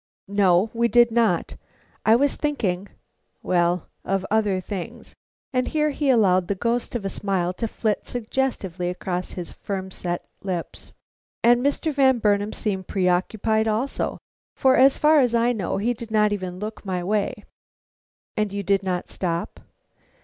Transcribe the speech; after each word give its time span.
"No, 0.33 0.71
we 0.73 0.87
did 0.87 1.11
not. 1.11 1.57
I 2.07 2.15
was 2.15 2.35
thinking 2.35 2.87
well 3.43 3.85
of 4.03 4.25
other, 4.31 4.59
things," 4.59 5.13
and 5.53 5.67
here 5.67 5.91
he 5.91 6.09
allowed 6.09 6.47
the 6.47 6.55
ghost 6.55 6.95
of 6.95 7.05
a 7.05 7.07
smile 7.07 7.53
to 7.53 7.67
flit 7.67 8.07
suggestively 8.07 8.89
across 8.89 9.33
his 9.33 9.53
firm 9.53 9.91
set 9.91 10.25
lips. 10.41 10.91
"And 11.43 11.63
Mr. 11.63 11.93
Van 11.93 12.17
Burnam 12.17 12.51
seemed 12.51 12.87
preoccupied 12.87 13.67
also, 13.67 14.17
for, 14.55 14.75
as 14.75 14.97
far 14.97 15.19
as 15.19 15.35
I 15.35 15.53
know, 15.53 15.77
he 15.77 15.93
did 15.93 16.09
not 16.09 16.33
even 16.33 16.57
look 16.57 16.83
my 16.83 17.03
way." 17.03 17.35
"And 18.35 18.51
you 18.51 18.63
did 18.63 18.81
not 18.81 19.07
stop?" 19.07 19.59